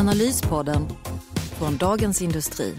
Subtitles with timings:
[0.00, 0.82] Analyspodden
[1.58, 2.74] från Dagens Industri.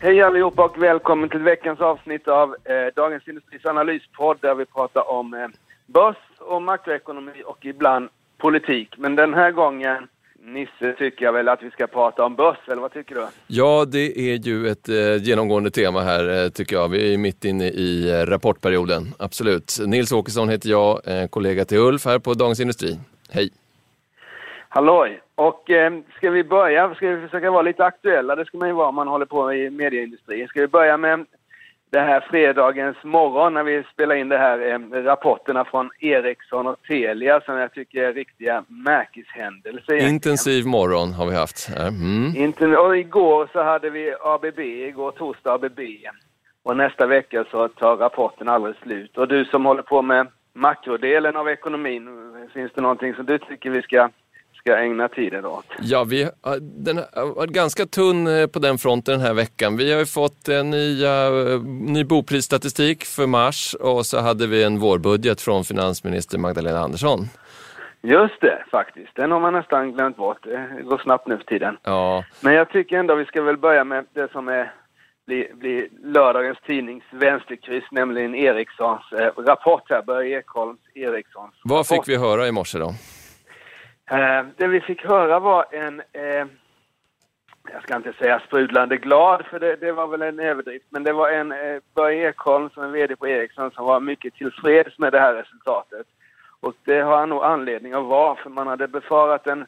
[0.00, 5.10] Hej allihopa och välkommen till veckans avsnitt av eh, Dagens Industris analyspodd där vi pratar
[5.10, 5.46] om eh,
[5.86, 8.94] börs och makroekonomi och ibland politik.
[8.98, 10.08] Men den här gången,
[10.40, 13.26] Nisse, tycker jag väl att vi ska prata om börs, eller vad tycker du?
[13.46, 16.88] Ja, det är ju ett eh, genomgående tema här eh, tycker jag.
[16.88, 19.76] Vi är mitt inne i eh, rapportperioden, absolut.
[19.86, 22.98] Nils Åkesson heter jag, eh, kollega till Ulf här på Dagens Industri.
[23.30, 23.50] Hej!
[24.72, 25.20] Halloj!
[25.34, 28.74] Och eh, ska vi börja, ska vi försöka vara lite aktuella, det ska man ju
[28.74, 30.48] vara om man håller på i medieindustrin.
[30.48, 31.26] Ska vi börja med
[31.90, 36.82] det här fredagens morgon när vi spelar in det här eh, rapporterna från Ericsson och
[36.82, 39.92] Telia som jag tycker är riktiga märkeshändelser.
[39.92, 40.14] egentligen.
[40.14, 41.68] Intensiv morgon har vi haft.
[41.68, 41.88] här.
[41.88, 42.36] Mm.
[42.36, 45.80] Inte, och igår så hade vi ABB, igår torsdag ABB.
[46.62, 49.18] Och nästa vecka så tar rapporten aldrig slut.
[49.18, 52.08] Och du som håller på med makrodelen av ekonomin,
[52.54, 54.08] finns det någonting som du tycker vi ska,
[54.60, 55.64] ska ägna tiden åt?
[55.80, 59.76] Ja, vi har- varit ganska tunn eh, på den fronten den här veckan.
[59.76, 64.64] Vi har ju fått en nya, eh, ny boprisstatistik för mars och så hade vi
[64.64, 67.20] en vårbudget från finansminister Magdalena Andersson.
[68.02, 69.14] Just det, faktiskt.
[69.14, 70.42] Den har man nästan glömt bort.
[70.44, 71.76] Det går snabbt nu för tiden.
[71.82, 74.72] Ja, Men jag tycker ändå vi ska väl börja med det som är
[75.26, 81.86] blir, blir lördagens tidnings vänsterkryss, nämligen Ericssons eh, rapport här, Börje Ekholms Ericssons vad rapport.
[82.06, 82.94] fick vi höra i morse då?
[84.10, 86.46] Eh, det vi fick höra var en, eh,
[87.72, 91.12] jag ska inte säga sprudlande glad, för det, det var väl en överdrift, men det
[91.12, 95.12] var en eh, Börje Ekholm som är VD på Ericsson som var mycket tillfreds med
[95.12, 96.06] det här resultatet.
[96.60, 99.66] Och det har han nog anledning att vara, för man hade befarat en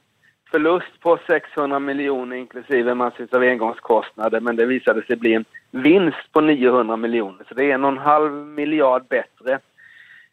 [0.50, 6.32] förlust på 600 miljoner inklusive massvis av engångskostnader, men det visade sig bli en vinst
[6.32, 7.44] på 900 miljoner.
[7.48, 9.58] Så det är en och en halv miljard bättre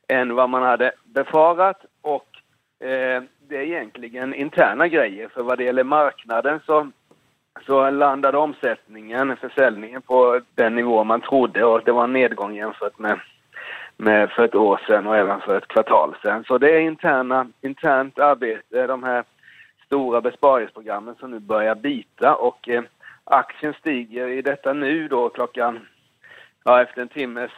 [0.07, 2.28] än vad man hade befarat och
[2.88, 5.27] eh, det är egentligen interna grejer.
[5.27, 6.91] För vad det gäller marknaden så,
[7.65, 12.99] så landade omsättningen, försäljningen på den nivå man trodde och det var en nedgång jämfört
[12.99, 13.19] med,
[13.97, 16.43] med för ett år sedan och även för ett kvartal sedan.
[16.43, 19.23] Så det är interna, internt arbete, de här
[19.85, 22.83] stora besparingsprogrammen som nu börjar bita och eh,
[23.23, 25.79] aktien stiger i detta nu då klockan,
[26.63, 27.51] ja efter en timmes,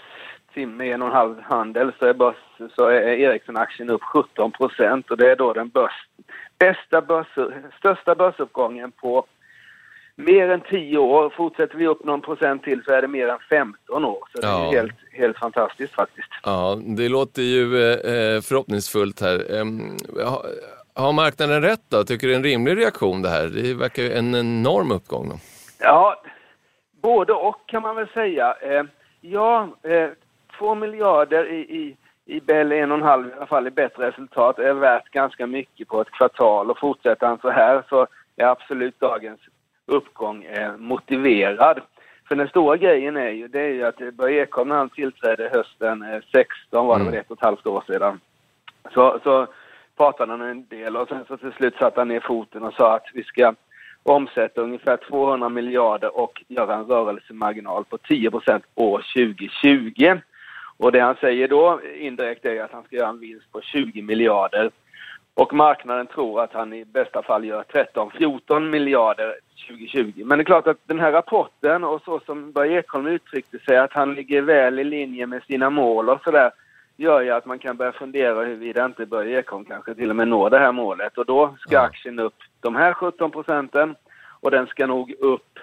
[0.53, 2.35] timme, en och en halv handel så är, börs,
[2.75, 6.07] så är Ericsson-aktien upp 17 procent och det är då den börs,
[6.59, 7.27] bästa börs,
[7.79, 9.25] största börsuppgången på
[10.15, 11.29] mer än 10 år.
[11.37, 14.23] Fortsätter vi upp någon procent till så är det mer än 15 år.
[14.35, 14.71] Så det är Ja.
[14.71, 16.27] helt, helt fantastiskt faktiskt.
[16.43, 17.63] Ja, det låter ju
[17.93, 19.37] eh, förhoppningsfullt här.
[20.95, 22.03] Har marknaden rätt då?
[22.03, 23.47] Tycker du det är en rimlig reaktion det här?
[23.47, 25.29] Det verkar ju en enorm uppgång.
[25.29, 25.35] Då.
[25.79, 26.21] Ja,
[27.01, 28.55] både och kan man väl säga.
[28.61, 28.83] Eh,
[29.21, 29.69] ja,
[30.61, 33.71] eh, två miljarder i, i, i Bell, en och en halv i alla fall i
[33.71, 38.07] bättre resultat är värt ganska mycket på ett kvartal och fortsätter han så här så
[38.35, 39.39] är absolut dagens
[39.85, 41.81] uppgång eh, motiverad.
[42.27, 45.49] För den stora grejen är ju, det är ju att Börje Ekholm när han tillträdde
[45.53, 48.19] hösten eh, 16 var det väl ett och ett halvt år sedan.
[48.93, 49.47] Så, så
[49.97, 52.95] pratade han en del och sen så till slut satte han ner foten och sa
[52.95, 53.53] att vi ska
[54.03, 60.21] omsätta ungefär 200 miljarder och göra en rörelsemarginal på 10% år 2020.
[60.81, 64.01] Och det han säger då indirekt är att han ska göra en vinst på 20
[64.01, 64.71] miljarder.
[65.33, 69.35] Och marknaden tror att han i bästa fall gör 13-14 miljarder
[69.67, 70.23] 2020.
[70.25, 73.77] Men det är klart att den här rapporten och så som Börje Ekholm uttryckte sig,
[73.77, 76.51] att han ligger väl i linje med sina mål och sådär,
[76.97, 80.27] gör ju att man kan börja fundera huruvida inte Börje Ekholm kanske till och med
[80.27, 81.17] når det här målet.
[81.17, 83.95] Och då ska aktien upp de här 17 procenten
[84.39, 85.59] och den ska nog upp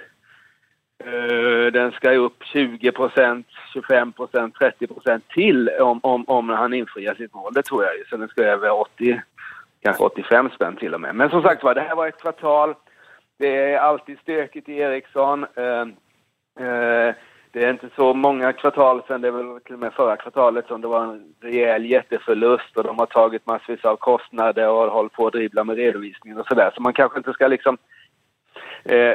[1.04, 6.74] Eh, den ska upp 20 procent, 25 procent, 30 procent till om, om, om han
[6.74, 7.52] infriar sitt mål.
[7.52, 8.04] Det tror jag ju.
[8.04, 9.22] Så den ska över 80,
[9.82, 11.14] kanske 85 spänn till och med.
[11.14, 12.74] Men som sagt var, det här var ett kvartal.
[13.38, 15.46] Det är alltid stökigt i Ericsson.
[15.54, 15.86] Eh,
[16.66, 17.14] eh,
[17.52, 20.66] det är inte så många kvartal sedan, det är väl till och med förra kvartalet
[20.66, 25.12] som det var en rejäl jätteförlust och de har tagit massvis av kostnader och hållit
[25.12, 26.70] på att dribbla med redovisningen och sådär.
[26.74, 27.78] Så man kanske inte ska liksom
[28.84, 29.14] eh,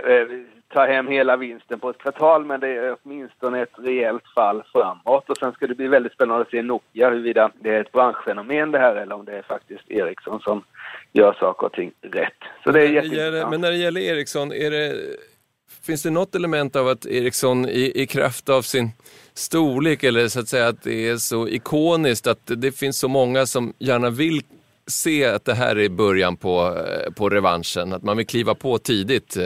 [0.74, 5.30] ta hem hela vinsten på ett kvartal, men det är åtminstone ett rejält fall framåt.
[5.30, 8.72] Och sen ska det bli väldigt spännande att se Nokia, huruvida det är ett branschfenomen
[8.72, 10.64] det här eller om det är faktiskt Ericsson som
[11.12, 12.34] gör saker och ting rätt.
[12.64, 13.52] Så det är jätteintressant.
[13.52, 14.96] Men när det gäller Ericsson, är det,
[15.86, 18.92] finns det något element av att Ericsson i, i kraft av sin
[19.34, 23.46] storlek eller så att säga att det är så ikoniskt att det finns så många
[23.46, 24.42] som gärna vill
[24.88, 28.78] se att det här är början på, eh, på revanschen, att man vill kliva på
[28.78, 29.38] tidigt?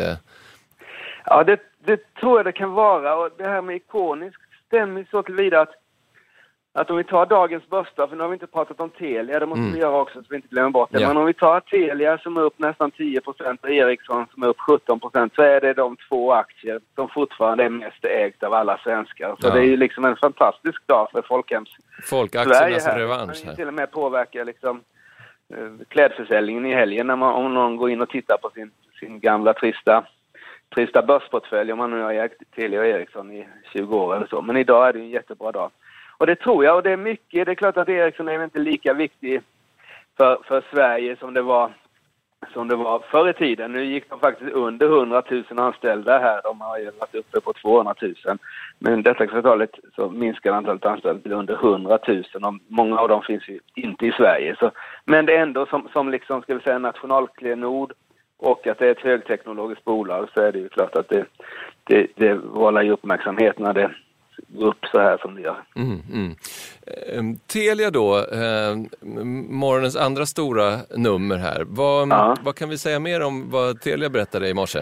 [1.30, 5.24] Ja, det, det tror jag det kan vara och det här med ikoniskt stämmer så
[5.24, 5.76] tillvida att
[6.80, 9.46] att om vi tar dagens börsdag, för nu har vi inte pratat om Telia, det
[9.46, 9.74] måste mm.
[9.74, 11.02] vi göra också så vi inte glömmer bort det.
[11.02, 11.08] Ja.
[11.08, 14.58] Men om vi tar Telia som är upp nästan 10% och Ericsson som är upp
[14.58, 19.36] 17% så är det de två aktier som fortfarande är mest ägt av alla svenskar.
[19.40, 19.54] Så ja.
[19.54, 21.70] det är ju liksom en fantastisk dag för folkhems
[22.04, 23.00] Folkaktiernas här.
[23.00, 23.44] revansch.
[23.46, 24.82] Det till och med påverka liksom
[25.54, 29.20] eh, klädförsäljningen i helgen när man, om någon går in och tittar på sin, sin
[29.20, 30.04] gamla trista
[30.76, 34.42] trista börsportfölj om man nu har ägt Telia och Ericsson i 20 år eller så.
[34.42, 35.72] Men idag är det en jättebra dag.
[36.18, 38.60] Och det tror jag, och det är mycket, det är klart att Ericsson är inte
[38.60, 39.42] lika viktig
[40.18, 41.72] för, för Sverige som det var
[42.54, 43.72] som det var förr i tiden.
[43.72, 46.42] Nu gick de faktiskt under 100 000 anställda här.
[46.44, 48.16] De har ju varit uppe på 200 000.
[48.80, 53.22] Men detta kvartalet så minskar antalet anställda till under 100 000 och många av dem
[53.22, 54.56] finns ju inte i Sverige.
[54.60, 54.72] Så,
[55.06, 57.94] men det är ändå som, som liksom, ska vi säga, nationalklenod
[58.38, 61.26] och att det är ett högteknologiskt bolag så är det ju klart att det,
[61.84, 63.92] det, det vållar ju uppmärksamhet när det
[64.58, 65.64] upp så här som det gör.
[65.76, 66.36] Mm, mm.
[66.88, 68.76] Eh, Telia då, eh,
[69.50, 71.64] morgonens andra stora nummer här.
[71.68, 72.36] Vad, ja.
[72.42, 74.80] vad kan vi säga mer om vad Telia berättade i morse?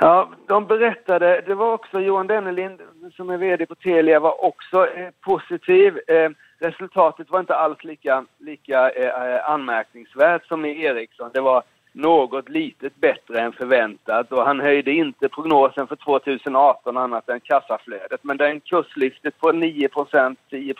[0.00, 2.80] Ja, de berättade, det var också Johan Dennelind
[3.16, 6.00] som är VD på Telia var också eh, positiv.
[6.06, 11.30] Eh, resultatet var inte alls lika, lika eh, anmärkningsvärt som i Ericsson.
[11.34, 11.62] Det var
[11.96, 18.24] något litet bättre än förväntat och han höjde inte prognosen för 2018 annat än kassaflödet.
[18.24, 20.74] Men den kurslyftet på 9% 10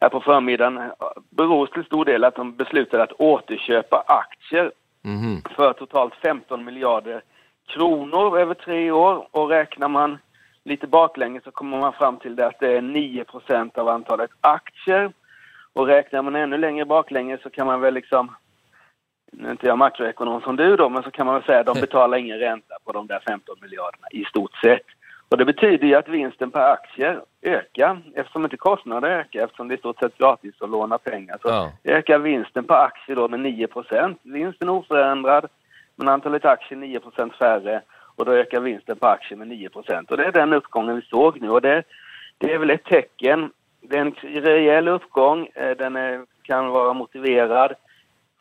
[0.00, 0.90] här på förmiddagen
[1.30, 4.72] beror till stor del att de beslutade att återköpa aktier
[5.04, 5.42] mm.
[5.56, 7.22] för totalt 15 miljarder
[7.66, 10.18] kronor över tre år och räknar man
[10.64, 15.12] lite baklänges så kommer man fram till det att det är 9% av antalet aktier
[15.72, 18.34] och räknar man ännu längre baklänges så kan man väl liksom
[19.32, 21.66] nu är inte jag makroekonom som du då, men så kan man väl säga att
[21.66, 24.86] de betalar ingen ränta på de där 15 miljarderna i stort sett.
[25.28, 29.74] Och det betyder ju att vinsten per aktie ökar eftersom inte kostnaderna ökar eftersom det
[29.74, 31.38] är i stort sett gratis att låna pengar.
[31.42, 31.72] Så ja.
[31.84, 35.46] ökar vinsten per aktie då med 9% Vinsten är oförändrad
[35.96, 37.82] men antalet aktier 9% färre
[38.16, 41.40] och då ökar vinsten per aktie med 9% Och det är den uppgången vi såg
[41.40, 41.82] nu och det,
[42.38, 43.50] det är väl ett tecken.
[43.80, 47.74] Det är en rejäl uppgång, eh, den är, kan vara motiverad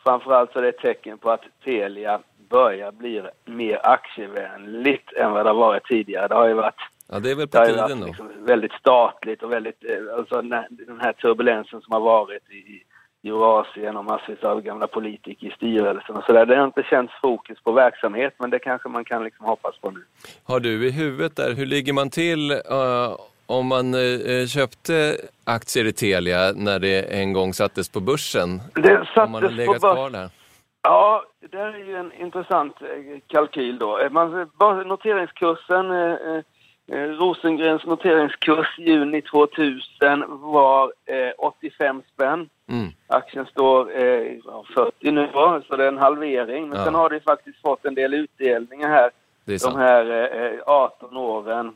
[0.08, 2.20] framförallt så är det ett tecken på att Telia
[2.50, 6.28] börjar bli mer aktievänligt än vad det har varit tidigare.
[6.28, 6.82] Det har ju varit,
[7.12, 8.06] ja, det är väl på tiden då.
[8.06, 12.84] Liksom väldigt statligt och väldigt, eh, alltså den här turbulensen som har varit i
[13.30, 16.46] Eurasien och massvis av gamla politiker i styrelsen och sådär.
[16.46, 19.92] Det har inte känts fokus på verksamhet men det kanske man kan liksom hoppas på
[19.92, 20.04] nu.
[20.44, 22.58] Har du i huvudet där, hur ligger man till uh,
[23.48, 28.62] om man uh, köpte aktier i Telia när det en gång sattes på börsen?
[28.76, 30.30] Det sattes om man har legat på kvar där?
[30.82, 34.00] Ja, det är ju en intressant eh, kalkyl då.
[34.00, 34.50] Eh, man,
[34.86, 36.42] noteringskursen, eh,
[36.92, 39.80] eh, Rosengrens noteringskurs juni 2000
[40.30, 42.50] var eh, 85 spänn.
[42.70, 42.88] Mm.
[43.08, 44.32] Aktien står eh,
[44.76, 45.30] 40 nu,
[45.68, 46.70] så det är en halvering.
[46.70, 46.86] Men ja.
[46.86, 49.10] sen har det faktiskt fått en del utdelningar här
[49.46, 51.74] de här 18 åren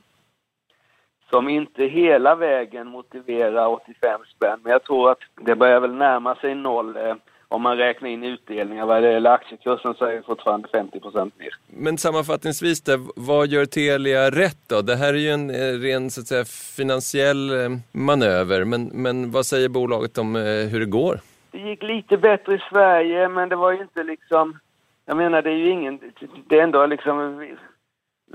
[1.32, 4.60] som inte hela vägen motiverar 85 spänn.
[4.64, 7.16] Men jag tror att det börjar väl närma sig noll eh,
[7.48, 8.86] om man räknar in utdelningar.
[8.86, 11.50] Vad det gäller aktiekursen så är det fortfarande 50 procent mer.
[11.68, 14.82] Men sammanfattningsvis, där, vad gör Telia rätt då?
[14.82, 16.46] Det här är ju en eh, ren så att säga,
[16.76, 21.20] finansiell eh, manöver, men, men vad säger bolaget om eh, hur det går?
[21.52, 24.60] Det gick lite bättre i Sverige, men det var ju inte liksom...
[25.06, 26.00] Jag menar, det är ju ingen...
[26.48, 27.48] Det är ändå liksom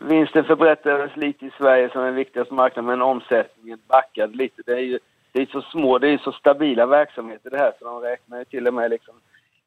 [0.03, 4.62] Vinsten förbättrades lite i Sverige som den viktigaste marknaden men omsättningen backade lite.
[4.67, 4.99] Det är ju
[5.33, 8.45] det är så små, det är så stabila verksamheter det här så de räknar ju
[8.45, 9.15] till och med liksom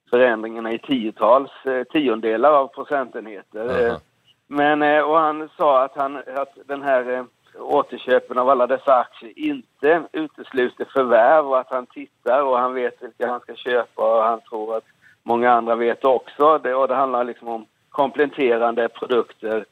[0.10, 3.66] förändringarna i tiotals, eh, tiondelar av procentenheter.
[3.66, 4.00] Uh -huh.
[4.48, 7.26] Men, eh, och han sa att, han, att den här
[7.60, 13.04] återköpen av alla dessa aktier inte utesluter förvärv och att han tittar och han vet
[13.04, 14.86] vilka han ska köpa och han tror att
[15.24, 16.58] många andra vet också.
[16.58, 19.66] Det, och det handlar liksom om kompletterande produkter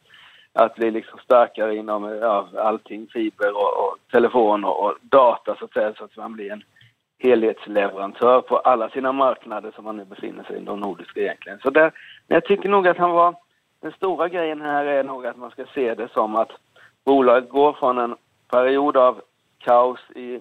[0.58, 5.66] att bli liksom starkare inom ja, allting, fiber och, och telefon och, och, data så
[5.66, 6.64] att säga, så att man blir en
[7.20, 11.60] helhetsleverantör på alla sina marknader som man nu befinner sig i, de nordiska egentligen.
[11.60, 11.92] Så där,
[12.28, 13.36] men jag tycker nog att han var
[13.82, 16.52] den stora grejen här är nog att man ska se det som att
[17.06, 18.16] bolaget går från en
[18.52, 19.22] period av
[19.58, 20.40] kaos i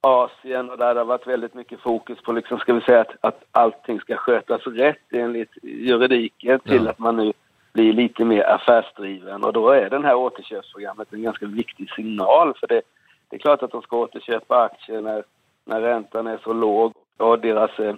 [0.00, 3.16] Asien och där det har varit väldigt mycket fokus på, liksom, ska vi säga att,
[3.20, 6.90] att allting ska skötas rätt enligt juridiken till Ja.
[6.90, 7.32] att man nu
[7.74, 12.66] blir lite mer affärsdriven och då är den här återköpsprogrammet en ganska viktig signal för
[12.66, 12.82] det,
[13.28, 15.24] det är klart att de ska återköpa aktier när,
[15.64, 17.94] när räntan är så låg och deras eh,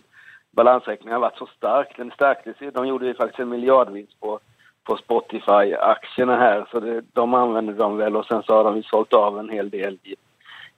[0.50, 1.97] balansräkning har varit så stark.
[1.97, 4.40] Den stärktes ju, de gjorde ju faktiskt en miljardvinst på,
[4.85, 8.83] på Spotify-aktierna här så det, de använder de väl och sen så har de ju
[8.83, 10.14] sålt av en hel del i,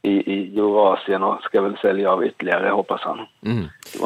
[0.02, 3.19] i, i Eurasien och ska väl sälja av ytterligare hoppas han.
[3.43, 3.64] Mm.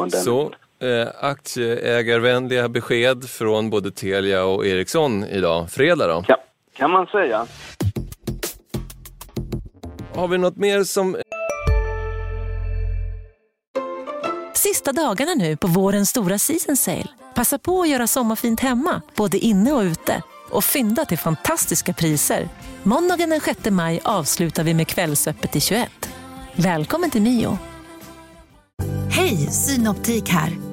[0.09, 0.51] Så
[0.83, 6.23] eh, aktieägarvänliga besked från både Telia och Ericsson idag, fredag då.
[6.23, 6.37] Kan,
[6.77, 7.45] kan man säga.
[10.15, 11.15] Har vi något mer som
[14.53, 17.07] Sista dagarna nu på vårens stora season sale.
[17.35, 20.21] Passa på att göra sommarfint hemma, både inne och ute.
[20.49, 22.49] Och fynda till fantastiska priser.
[22.83, 25.89] Måndagen den 6 maj avslutar vi med Kvällsöppet i 21.
[26.55, 27.57] Välkommen till Mio.
[29.11, 30.72] Hej, Synoptik här.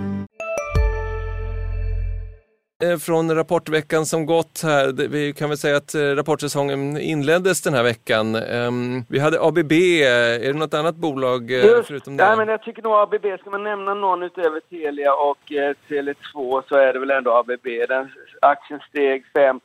[2.83, 7.73] eh, från rapportveckan som gått här, vi kan väl säga att eh, rapportsäsongen inleddes den
[7.73, 8.35] här veckan.
[8.35, 12.25] Ehm, Vi hade ABB, är det något annat bolag eh, Just, förutom det?
[12.25, 16.63] nej, men jag tycker nog ABB, ska man nämna någon utöver Telia och eh, Tele2
[16.69, 17.67] så är det väl ändå ABB.
[17.87, 18.11] Den,
[18.41, 19.59] aktien steg 5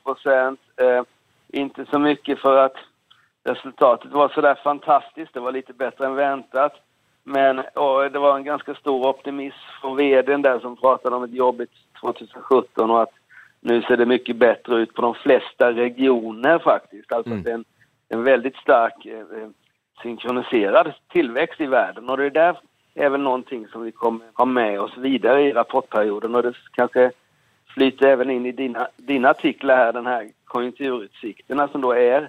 [0.81, 1.03] eh,
[1.49, 2.77] Inte så mycket för att
[3.45, 6.73] resultatet var sådär fantastiskt, det var lite bättre än väntat.
[7.29, 7.57] Men
[8.13, 12.91] det var en ganska stor optimism från vdn där som pratade om ett jobbigt 2017
[12.91, 13.13] och att
[13.61, 17.13] nu ser det mycket bättre ut på de flesta regioner faktiskt.
[17.13, 17.43] Alltså Mm.
[17.43, 17.65] det är en,
[18.09, 19.49] en väldigt stark eh, eh,
[20.03, 22.59] synkroniserad tillväxt i världen och det där
[22.95, 27.11] är väl någonting som vi kommer ha med oss vidare i rapportperioden och det kanske
[27.75, 32.29] flyter även in i dina, dina artiklar här, den här konjunkturutsikterna som då är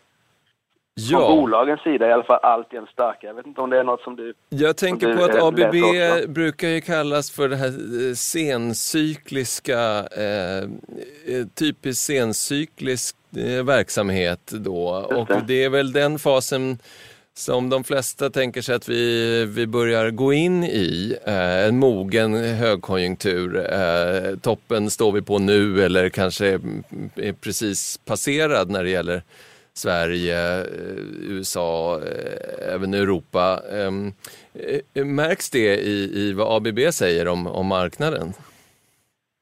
[0.98, 3.28] från Ja, bolagens sida i alla fall alltid starka.
[3.28, 4.34] Jag vet inte om det är något som du...
[4.50, 5.76] jag tänker du på att är ABB
[6.16, 6.28] också.
[6.28, 15.08] brukar ju kallas för det här eh, sencykliska, eh, eh, typiskt sencyklisk eh, verksamhet då.
[15.10, 15.44] Just Och det.
[15.48, 16.80] det är väl den fasen
[17.34, 21.18] som de flesta tänker sig att vi, vi börjar gå in i.
[21.26, 23.74] Eh, en mogen högkonjunktur.
[23.74, 26.60] Eh, toppen står vi på nu eller kanske är,
[27.16, 29.24] är precis passerad när det gäller
[29.78, 30.66] Sverige, eh,
[31.22, 33.60] USA, eh, även Europa.
[33.72, 34.14] Ehm,
[34.94, 38.34] eh, Märks det i, i vad ABB säger om, om marknaden?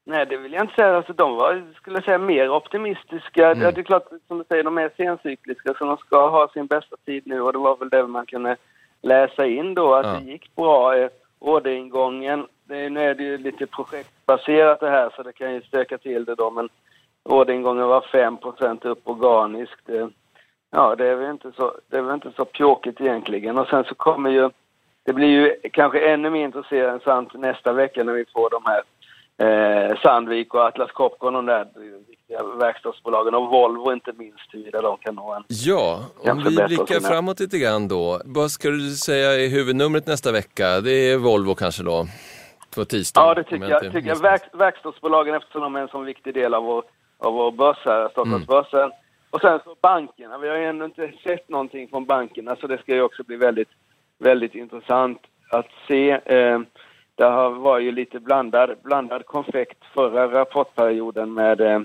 [0.04, 0.96] Nej, det vill jag inte säga.
[0.96, 3.50] Alltså, de var, skulle säga, mer optimistiska.
[3.50, 3.74] Mm.
[3.74, 6.96] Det är klart, som du säger, de är sencykliska så de ska ha sin bästa
[7.06, 8.56] tid nu och det var väl det man kunde
[9.02, 10.12] läsa in då, att Ja.
[10.12, 11.08] det gick bra.
[11.38, 15.98] Orderingången, det, nu är det ju lite projektbaserat det här så det kan ju stöka
[15.98, 16.68] till det då, men
[17.22, 19.88] orderingången var 5% upp organiskt.
[20.70, 23.58] Ja, det är väl inte så, det är väl inte så pjåkigt egentligen.
[23.58, 24.50] Och sen så kommer ju,
[25.04, 28.82] det blir ju kanske ännu mer intressant nästa vecka när vi får de här
[29.38, 31.66] eh, Sandvik och Atlas Copco, de där
[32.08, 37.00] viktiga verkstadsbolagen och Volvo inte minst, huruvida de kan nå en Ja, om vi blickar
[37.00, 38.20] framåt lite grann då.
[38.24, 40.80] Vad ska du säga är huvudnumret nästa vecka?
[40.80, 42.06] Det är Volvo kanske då?
[42.74, 43.20] På tisdag?
[43.20, 43.84] Ja, det tycker jag.
[43.84, 44.16] inte Tycker jag.
[44.16, 46.84] Verk, verkstadsbolagen eftersom de är en så viktig del av vår,
[47.18, 48.46] av vår börs här, Mm.
[49.30, 50.38] Och sen så bankerna.
[50.38, 53.36] Vi har ju ändå inte sett någonting från bankerna så det ska ju också bli
[53.36, 53.70] väldigt,
[54.18, 56.10] väldigt intressant att se.
[56.10, 56.60] Eh,
[57.14, 61.80] det har var ju lite blandad, blandad konfekt förra rapportperioden med, eh,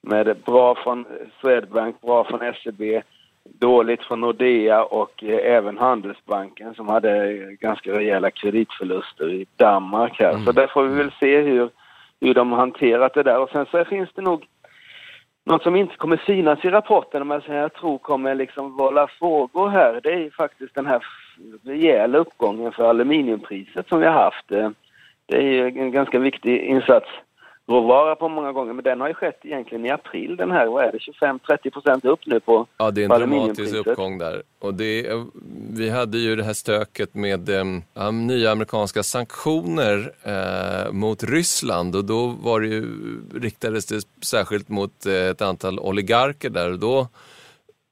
[0.00, 1.04] med bra från
[1.40, 3.02] Swedbank, bra från SEB,
[3.44, 10.20] dåligt från Nordea och eh, även Handelsbanken som hade eh, ganska rejäla kreditförluster i Danmark
[10.20, 10.38] här.
[10.44, 11.70] Så där får vi väl se hur,
[12.20, 13.38] hur de har hanterat det där.
[13.38, 14.46] Och sen så finns det nog
[15.44, 19.68] något som inte kommer synas i rapporten, men som jag tror kommer liksom vålla frågor
[19.68, 21.02] här, det är faktiskt den här
[21.64, 24.52] rejäla uppgången för aluminiumpriset som vi har haft.
[24.52, 24.70] Eh,
[25.26, 27.06] det är ju en ganska viktig insats
[27.68, 30.84] insatsråvara på många gånger, men den har ju skett egentligen i april den här, vad
[30.84, 34.42] är det, 25-30 procent upp nu på Ja, det är en dramatisk uppgång där.
[34.60, 35.06] Och det,
[35.74, 42.04] vi hade ju det här stöket med eh, nya amerikanska sanktioner eh, mot Ryssland och
[42.04, 42.84] då var det ju,
[43.34, 47.08] riktades det särskilt mot eh, ett antal oligarker där och då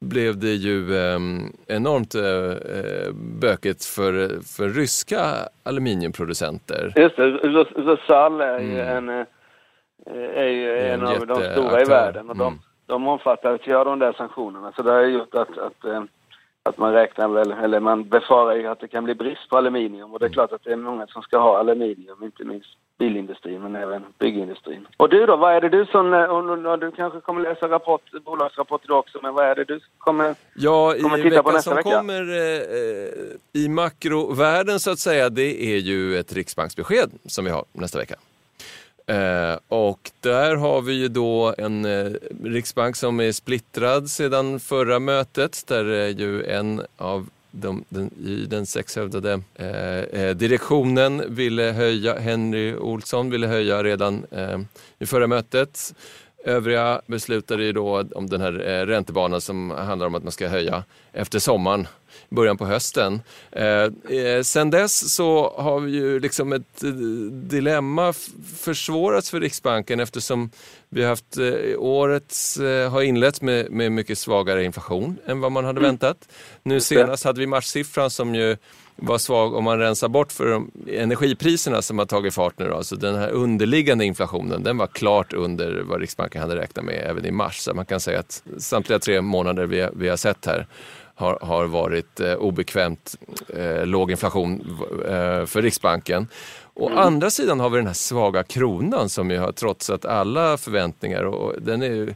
[0.05, 1.19] blev det ju eh,
[1.67, 5.21] enormt eh, eh, bökigt för, för ryska
[5.63, 6.93] aluminiumproducenter.
[6.97, 9.09] Just det, Rus- Rusal är ju Mm.
[9.09, 9.27] en, eh,
[10.11, 12.59] är ju en, en av de stora i världen och de, Mm.
[12.87, 14.73] de omfattades ju av de där sanktionerna.
[14.77, 16.03] Så det har gjort att, att, eh,
[16.63, 20.13] att man räknar väl, eller man befarar ju att det kan bli brist på aluminium.
[20.13, 22.69] Och det är klart att det är många som ska ha aluminium, inte minst
[22.99, 24.87] bilindustrin men även byggindustrin.
[24.97, 26.13] Och du då, vad är det du som,
[26.67, 30.35] och du kanske kommer läsa rapport, bolagsrapport idag också, men vad är det du kommer,
[30.55, 31.97] ja, kommer titta veckan på nästa som vecka?
[31.97, 37.65] kommer eh, i makrovärlden så att säga, det är ju ett riksbanksbesked som vi har
[37.73, 38.15] nästa vecka.
[39.07, 42.13] Eh, och där har vi ju då en eh,
[42.45, 48.47] riksbank som är splittrad sedan förra mötet där eh, ju en av de, den, i
[48.47, 54.61] den sexhövdade eh, eh, direktionen ville höja, Henry Olsson ville höja redan eh,
[54.99, 55.95] i förra mötet.
[56.45, 60.49] Övriga beslutade ju då om den här eh, räntebanan som handlar om att man ska
[60.49, 61.87] höja efter sommaren,
[62.29, 63.23] början på hösten.
[63.53, 63.67] Eh,
[64.19, 66.81] eh sen dess så har vi ju liksom ett
[67.51, 68.13] dilemma
[68.57, 70.51] försvårats för Riksbanken eftersom
[70.89, 75.53] vi har haft, eh, året eh, har inletts med, med mycket svagare inflation än vad
[75.53, 75.89] man hade mm.
[75.91, 76.29] väntat.
[76.63, 78.57] Nu senast hade vi marssiffran som ju
[78.97, 82.69] var svag om man rensar bort för de energipriserna som har tagit fart nu.
[82.69, 82.77] Då.
[82.77, 87.27] Alltså den här underliggande inflationen den var klart under vad Riksbanken hade räknat med även
[87.27, 87.59] i mars.
[87.59, 90.67] Så man kan säga att samtliga tre månader vi, vi har sett här
[91.15, 93.17] har, har varit eh, obekvämt
[93.49, 94.61] eh, låg inflation
[95.07, 96.29] eh, för Riksbanken.
[96.75, 96.99] Å mm.
[96.99, 101.25] andra sidan har vi den här svaga kronan som ju har trotsat alla förväntningar.
[101.25, 102.15] Och den är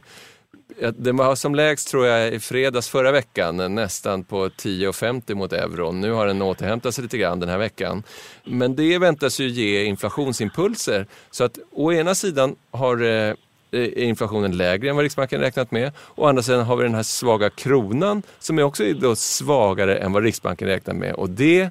[0.97, 6.01] den var som lägst tror jag i fredags förra veckan, nästan på 10,50 mot euron.
[6.01, 8.03] Nu har den återhämtat sig lite grann den här veckan.
[8.43, 11.07] Men det väntas ju ge inflationsimpulser.
[11.31, 12.97] Så att å ena sidan har
[13.71, 15.91] eh, inflationen lägre än vad Riksbanken räknat med.
[16.15, 20.11] Å andra sidan har vi den här svaga kronan som är också då svagare än
[20.11, 21.13] vad Riksbanken räknat med.
[21.13, 21.69] Och det,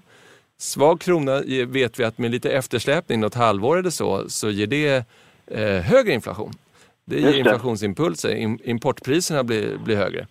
[0.59, 5.05] svag krona vet vi att med lite eftersläpning, något halvår eller så, så ger det
[5.47, 6.55] eh, högre inflation.
[7.05, 8.59] Det ger inflationsimpulser.
[8.69, 10.27] Importpriserna blir, blir högre.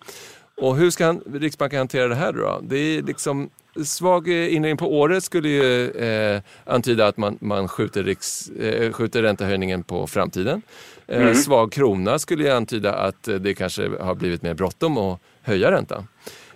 [0.56, 2.60] Och hur ska Riksbanken hantera det här då?
[2.62, 3.50] Det är liksom
[3.84, 9.22] svag inledning på året skulle ju eh, antyda att man, man skjuter, riks, eh, skjuter
[9.22, 10.62] räntehöjningen på framtiden.
[11.06, 11.34] Eh, mm.
[11.34, 16.08] Svag krona skulle ju antyda att det kanske har blivit mer bråttom att höja räntan.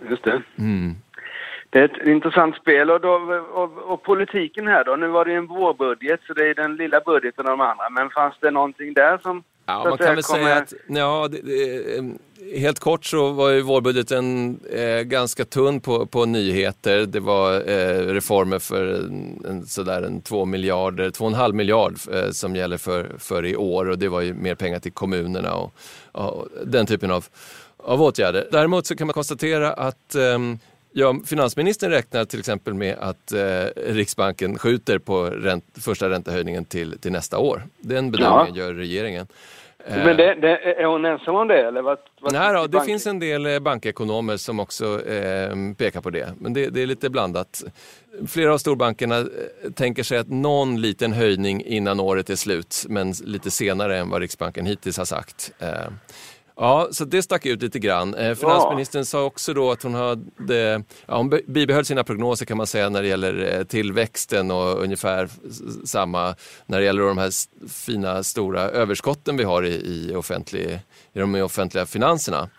[0.09, 0.41] Just det.
[0.57, 0.95] Mm.
[1.69, 3.13] Det är ett intressant spel och, då,
[3.53, 4.95] och, och, politiken här då.
[4.95, 7.89] Nu var det ju en vårbudget så det är den lilla budgeten av de andra.
[7.89, 10.43] Men fanns det någonting där som Ja, man kan väl kommer...
[10.43, 12.03] säga att, ja, det, det, eh,
[12.59, 17.05] helt kort så var ju vårbudgeten eh, ganska tunn på, på nyheter.
[17.05, 21.55] Det var eh, reformer för en, en, sådär en två miljarder, två och en halv
[21.55, 24.91] miljard eh, som gäller för, för i år och det var ju mer pengar till
[24.91, 25.73] kommunerna och,
[26.11, 27.25] och den typen av,
[27.77, 28.47] av åtgärder.
[28.51, 30.59] Däremot så kan man konstatera att ehm,
[30.93, 36.97] Ja, finansministern räknar till exempel med att eh, Riksbanken skjuter på ränt, första räntehöjningen till,
[36.99, 37.67] till nästa år.
[37.79, 38.63] Den bedömningen ja.
[38.63, 39.27] gör regeringen.
[39.87, 41.67] Men det, det, är hon ensam om det?
[41.67, 46.01] Eller vad, vad Nej, då, det finns en del eh, bankekonomer som också eh, pekar
[46.01, 47.63] på det, men det, det, är lite blandat.
[48.27, 49.25] Flera av storbankerna eh,
[49.75, 54.21] tänker sig att någon liten höjning innan året är slut, men lite senare än vad
[54.21, 55.51] Riksbanken hittills har sagt.
[55.59, 55.67] Eh,
[56.55, 58.13] Ja, så det stack ut lite grann.
[58.13, 59.05] Eh, finansministern ja.
[59.05, 63.01] sa också då att hon hade, ja, hon bibehöll sina prognoser kan man säga när
[63.01, 65.29] det gäller eh, tillväxten och ungefär
[65.85, 66.35] samma
[66.65, 67.31] när det gäller de här
[67.69, 70.79] fina stora överskotten vi har i, i, offentlig,
[71.13, 72.49] i de offentliga finanserna.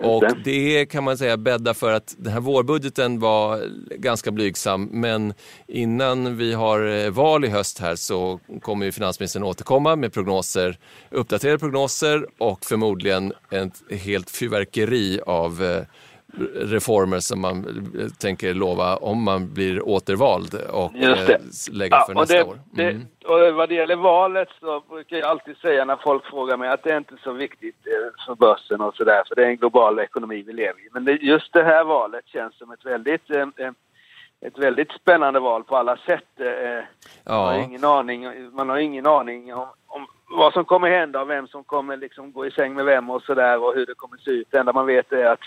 [0.00, 0.86] Och det.
[0.86, 3.62] kan man säga bädda för att den här vårbudgeten var
[3.96, 4.88] ganska blygsam.
[4.92, 5.34] Men
[5.66, 10.78] innan vi har eh, val i höst här så kommer ju finansministern återkomma med prognoser,
[11.10, 15.82] uppdaterade prognoser och förmodligen ett helt fyrverkeri av eh,
[16.54, 17.64] reformer som man
[18.18, 21.40] tänker lova om man blir återvald och eh,
[21.72, 22.58] lägger för ja, nästa det, år.
[22.78, 23.06] Mm.
[23.18, 26.68] Det, och vad det gäller valet så brukar jag alltid säga när folk frågar mig
[26.68, 29.56] att det är inte så viktigt eh, för börsen och sådär för det är en
[29.56, 30.88] global ekonomi vi lever i.
[30.92, 33.46] Men det, just det här valet känns som ett väldigt eh,
[34.40, 36.24] ett väldigt spännande val på alla sätt.
[36.36, 37.34] Ja.
[37.34, 41.30] Man, har ingen aning, man har ingen aning om, om vad som kommer hända och
[41.30, 44.16] vem som kommer liksom gå i säng med vem och sådär och hur det kommer
[44.16, 44.46] se ut.
[44.50, 45.40] Det enda man vet är att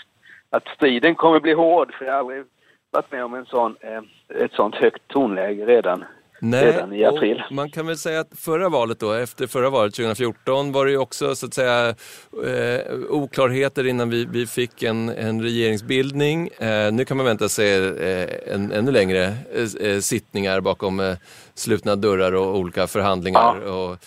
[0.52, 2.44] att striden kommer bli hård för jag har aldrig
[2.90, 6.04] varit med om en sån, eh, ett sånt högt tonläge redan.
[6.44, 7.42] Nej, redan i april.
[7.50, 10.98] man kan väl säga att förra valet då, efter förra valet 2014 var det ju
[10.98, 11.88] också så att säga
[12.46, 16.48] eh, oklarheter innan vi, vi fick en, en regeringsbildning.
[16.58, 21.16] Eh, nu kan man vänta sig eh, en, ännu längre eh, eh, sittningar bakom
[21.54, 23.60] slutna dörrar och olika förhandlingar.
[23.64, 23.72] Ja.
[23.72, 23.98] Och, Och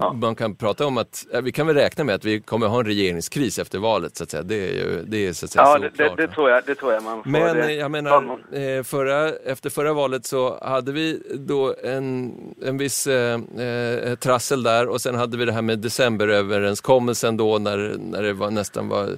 [0.00, 0.12] Ja.
[0.12, 2.86] Man kan prata om att, vi kan väl räkna med att vi kommer ha en
[2.86, 4.42] regeringskris efter valet så att säga.
[4.42, 6.74] Det är ju det är, så att säga Ja, det, det, det, tror jag, det
[6.74, 7.30] tror jag man får.
[7.30, 7.64] Men det.
[7.64, 13.06] eh, jag menar, eh, förra, efter förra valet så hade vi då en, en viss
[13.06, 18.22] eh, eh, trassel där och sen hade vi det här med decemberöverenskommelsen då när, när
[18.22, 19.08] det var, nästan var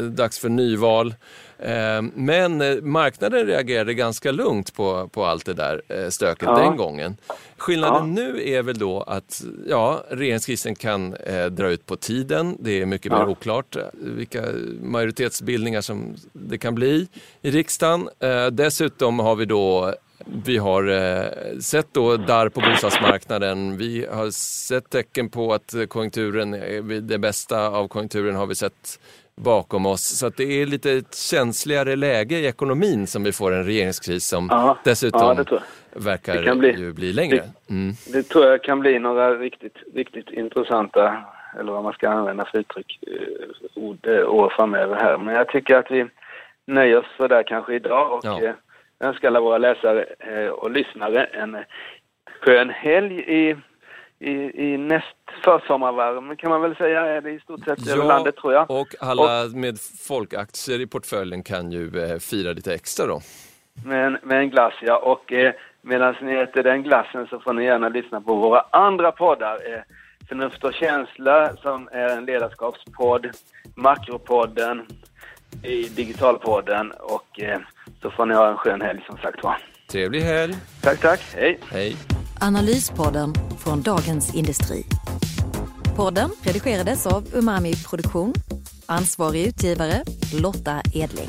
[0.00, 1.14] dags för nyval.
[1.58, 6.58] Eh, Men eh, marknaden reagerade ganska lugnt på, på allt det där eh, stöket Ja.
[6.58, 7.16] den gången.
[7.56, 8.22] Skillnaden Ja.
[8.22, 11.16] nu är väl då att ja, regeringskrisen kan
[11.50, 12.56] dra ut på tiden.
[12.60, 13.18] Det är mycket Ja.
[13.18, 14.42] mer oklart vilka
[14.82, 17.08] majoritetsbildningar som det kan bli
[17.42, 18.08] i riksdagen.
[18.52, 19.94] Dessutom har vi då
[20.44, 23.76] vi har sett då darr på bostadsmarknaden.
[23.76, 26.50] Vi har sett tecken på att konjunkturen,
[27.06, 29.00] det bästa av konjunkturen har vi sett
[29.44, 30.18] bakom oss.
[30.18, 34.24] Så att det är lite ett känsligare läge i ekonomin som vi får en regeringskris
[34.26, 35.60] som Ja, dessutom ja, det
[35.92, 37.40] verkar Det bli- ju bli längre.
[37.70, 37.92] Mm.
[38.12, 41.24] Det tror jag kan bli några riktigt, riktigt intressanta,
[41.60, 45.18] eller vad man ska använda för uttryck, eh, ord, eh, år framöver här.
[45.18, 46.06] Men jag tycker att vi
[46.66, 48.42] nöjer oss för det kanske idag och Ja.
[48.42, 48.54] eh,
[49.00, 50.04] önskar alla våra läsare
[50.50, 51.56] och lyssnare en
[52.40, 53.56] skön helg i,
[54.18, 54.30] i,
[54.64, 58.52] i näst försommarvärme kan man väl säga är det i stort sett över landet tror
[58.52, 58.70] jag.
[58.70, 63.20] och alla med folkaktier i portföljen kan ju eh, fira lite extra då.
[63.84, 64.96] Med en, med en glass ja.
[64.96, 69.12] Och eh, medan ni äter den glassen så får ni gärna lyssna på våra andra
[69.12, 69.54] poddar.
[69.54, 69.80] Eh,
[70.28, 73.26] Förnuft och känsla som är en ledarskapspodd.
[73.74, 74.86] Makropodden.
[75.62, 76.90] I Digitalpodden.
[76.90, 77.58] Och eh,
[78.02, 79.56] så får ni ha en skön helg som sagt var.
[79.90, 80.54] Trevlig helg.
[80.82, 81.20] Tack, tack.
[81.34, 81.58] Hej.
[81.72, 81.96] Hej.
[82.40, 84.84] Analyspodden från Dagens Industri.
[85.96, 88.34] Podden redigerades av Umami Produktion.
[88.86, 91.28] Ansvarig utgivare Lotta Edling.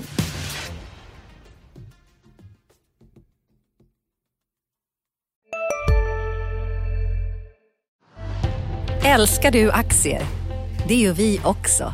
[9.06, 10.22] Älskar du aktier?
[10.88, 11.94] Det gör vi också.